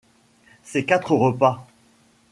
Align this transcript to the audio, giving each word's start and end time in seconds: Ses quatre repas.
Ses 0.63 0.83
quatre 0.87 1.11
repas. 1.11 1.67